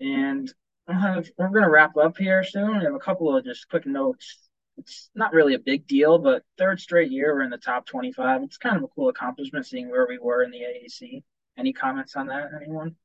[0.00, 0.52] And
[0.88, 2.78] have, we're going to wrap up here soon.
[2.78, 4.48] We have a couple of just quick notes.
[4.78, 8.42] It's not really a big deal, but third straight year we're in the top 25.
[8.42, 11.22] It's kind of a cool accomplishment seeing where we were in the AAC.
[11.58, 12.96] Any comments on that, anyone?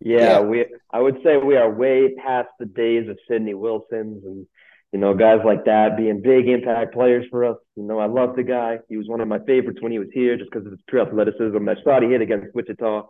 [0.00, 4.24] Yeah, yeah, we I would say we are way past the days of Sidney Wilson's
[4.24, 4.46] and
[4.92, 7.56] you know guys like that being big impact players for us.
[7.76, 8.78] You know, I love the guy.
[8.88, 11.02] He was one of my favorites when he was here just because of his pure
[11.06, 11.64] athleticism.
[11.64, 13.08] That shot he hit against Wichita.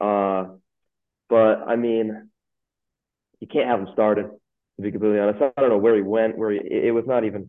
[0.00, 0.44] Uh,
[1.28, 2.30] but I mean,
[3.40, 4.26] you can't have him started.
[4.76, 6.38] To be completely honest, I don't know where he went.
[6.38, 7.48] Where he, it was not even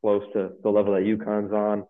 [0.00, 1.80] close to the level that UConn's on.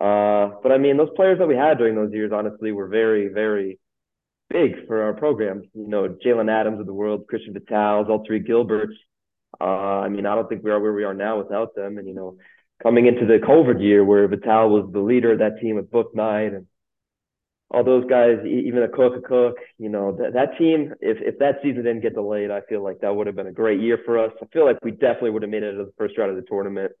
[0.00, 3.28] Uh, but I mean, those players that we had during those years, honestly, were very,
[3.28, 3.78] very
[4.50, 5.62] big for our program.
[5.74, 8.94] You know, Jalen Adams of the world, Christian Vitals, all three Gilberts.
[9.60, 11.98] Uh, I mean, I don't think we are where we are now without them.
[11.98, 12.36] And you know,
[12.82, 16.56] coming into the COVID year where Vital was the leader of that team with Bouknight
[16.56, 16.66] and
[17.70, 21.56] all those guys, even Akok, a Cook, you know, that, that team, if, if that
[21.62, 24.18] season didn't get delayed, I feel like that would have been a great year for
[24.18, 24.32] us.
[24.40, 26.48] I feel like we definitely would have made it to the first round of the
[26.48, 26.92] tournament.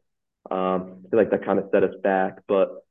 [0.50, 2.38] Um, I feel like that kind of set us back.
[2.48, 2.83] But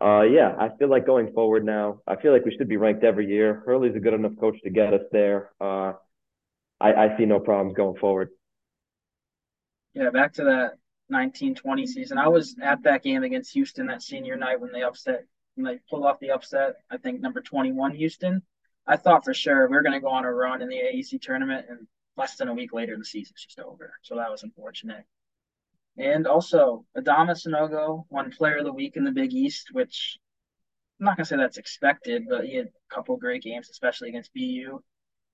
[0.00, 3.04] uh, yeah, I feel like going forward now, I feel like we should be ranked
[3.04, 3.62] every year.
[3.64, 5.50] Hurley's a good enough coach to get us there.
[5.60, 5.92] Uh,
[6.80, 8.30] I, I see no problems going forward.
[9.94, 10.72] Yeah, back to that
[11.08, 12.18] 1920 season.
[12.18, 15.80] I was at that game against Houston that senior night when they upset, when they
[15.88, 16.74] pulled off the upset.
[16.90, 18.42] I think number 21 Houston.
[18.86, 21.20] I thought for sure we are going to go on a run in the AAC
[21.22, 23.94] tournament, and less than a week later, the season's just over.
[24.02, 25.04] So that was unfortunate.
[25.98, 30.18] And also, Adama Sanogo won Player of the Week in the Big East, which
[31.00, 34.34] I'm not gonna say that's expected, but he had a couple great games, especially against
[34.34, 34.82] BU.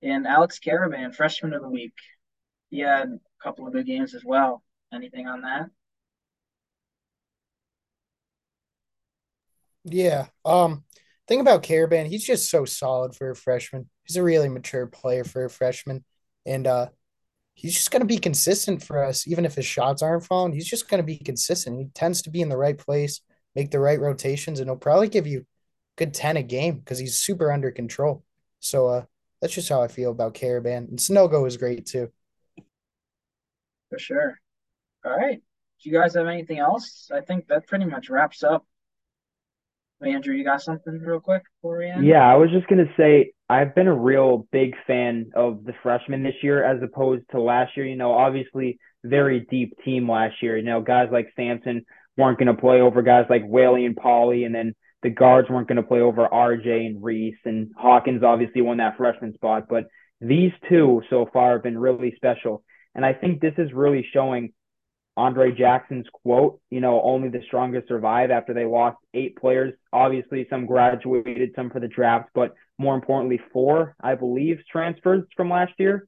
[0.01, 1.93] And Alex Karaban, Freshman of the Week,
[2.69, 4.63] he had a couple of good games as well.
[4.93, 5.69] Anything on that?
[9.85, 10.27] Yeah.
[10.45, 10.83] Um,
[11.27, 13.89] thing about Karaban, he's just so solid for a freshman.
[14.03, 16.03] He's a really mature player for a freshman,
[16.45, 16.87] and uh,
[17.53, 20.53] he's just going to be consistent for us, even if his shots aren't falling.
[20.53, 21.79] He's just going to be consistent.
[21.79, 23.21] He tends to be in the right place,
[23.55, 25.45] make the right rotations, and he'll probably give you
[25.95, 28.23] good 10 a game because he's super under control.
[28.59, 29.05] So uh,
[29.41, 30.89] that's just how I feel about Karaban.
[30.89, 32.11] And Sanogo is great too.
[33.89, 34.39] For sure.
[35.05, 35.41] All right.
[35.83, 37.11] Do you guys have anything else?
[37.13, 38.65] I think that pretty much wraps up
[40.05, 42.09] Andrew, you got something real quick for me?
[42.09, 46.23] Yeah, I was just gonna say I've been a real big fan of the freshmen
[46.23, 47.85] this year as opposed to last year.
[47.85, 50.57] You know, obviously very deep team last year.
[50.57, 51.85] You know, guys like Samson
[52.17, 55.83] weren't gonna play over guys like Whaley and Polley, and then the guards weren't gonna
[55.83, 59.65] play over RJ and Reese, and Hawkins obviously won that freshman spot.
[59.69, 59.85] But
[60.21, 62.63] these two so far have been really special,
[62.95, 64.53] and I think this is really showing
[65.15, 69.73] Andre Jackson's quote, you know, only the strongest survive after they lost eight players.
[69.91, 75.49] Obviously, some graduated, some for the draft, but more importantly, four, I believe, transfers from
[75.49, 76.07] last year.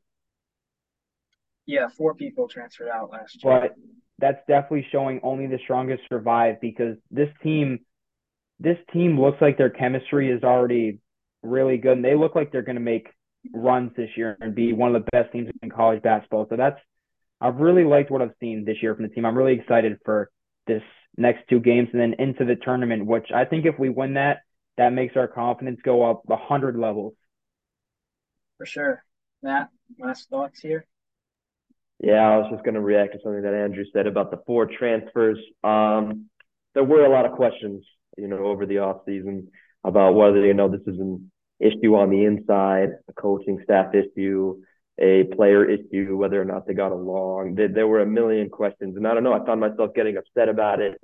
[1.68, 3.60] Yeah, four people transferred out last year.
[3.62, 3.76] But
[4.18, 7.80] that's definitely showing only the strongest survive because this team,
[8.60, 11.00] this team looks like their chemistry is already
[11.44, 13.10] really good, and they look like they're going to make
[13.54, 16.48] runs this year and be one of the best teams in college basketball.
[16.50, 16.80] So that's
[17.46, 19.24] I've really liked what I've seen this year from the team.
[19.24, 20.32] I'm really excited for
[20.66, 20.82] this
[21.16, 24.40] next two games and then into the tournament, which I think if we win that,
[24.78, 27.14] that makes our confidence go up a hundred levels.
[28.58, 29.04] For sure.
[29.44, 30.88] Matt, last thoughts here?
[32.00, 34.66] Yeah, I was just going to react to something that Andrew said about the four
[34.66, 35.38] transfers.
[35.64, 36.26] Um,
[36.74, 37.86] there were a lot of questions,
[38.18, 39.50] you know, over the off season
[39.84, 44.62] about whether you know this is an issue on the inside, a coaching staff issue,
[45.00, 47.56] a player issue, whether or not they got along.
[47.56, 49.34] There, there were a million questions, and I don't know.
[49.34, 51.00] I found myself getting upset about it.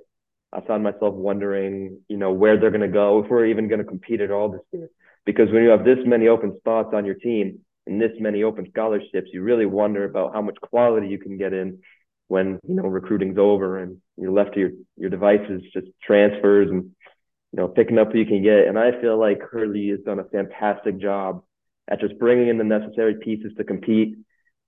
[0.53, 3.79] I found myself wondering, you know, where they're going to go, if we're even going
[3.79, 4.89] to compete at all this year.
[5.25, 8.67] Because when you have this many open spots on your team and this many open
[8.71, 11.79] scholarships, you really wonder about how much quality you can get in
[12.27, 16.83] when you know recruiting's over and you're left to your your devices, just transfers and
[16.83, 18.67] you know picking up who you can get.
[18.67, 21.43] And I feel like Hurley has done a fantastic job
[21.89, 24.15] at just bringing in the necessary pieces to compete.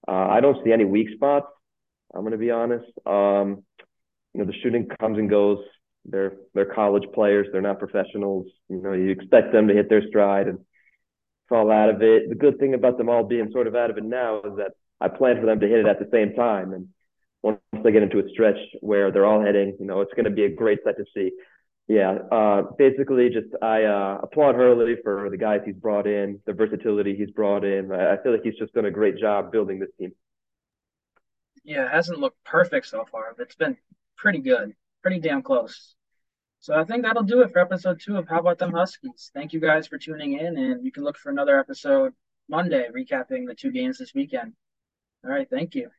[0.07, 1.47] Uh, I don't see any weak spots.
[2.14, 2.86] I'm going to be honest.
[3.05, 3.64] Um,
[4.34, 5.59] you know, the shooting comes and goes.
[6.05, 7.47] they're they're college players.
[7.51, 8.47] They're not professionals.
[8.70, 10.59] You know, you expect them to hit their stride and
[11.49, 12.30] fall out of it.
[12.30, 14.72] The good thing about them all being sort of out of it now is that
[14.99, 16.74] I plan for them to hit it at the same time.
[16.74, 16.88] And
[17.41, 20.32] once they get into a stretch where they're all hitting, you know, it's going to
[20.32, 21.32] be a great sight to see.
[21.88, 26.54] Yeah, uh, basically, just I uh, applaud Hurley for the guys he's brought in, the
[26.54, 27.92] versatility he's brought in.
[27.92, 30.14] I, I feel like he's just done a great job building this team.
[31.66, 33.78] Yeah, it hasn't looked perfect so far, but it's been
[34.16, 35.96] pretty good, pretty damn close.
[36.60, 39.32] So I think that'll do it for episode two of How About Them Huskies.
[39.34, 42.14] Thank you guys for tuning in, and you can look for another episode
[42.48, 44.54] Monday recapping the two games this weekend.
[45.26, 45.90] All right, thank you.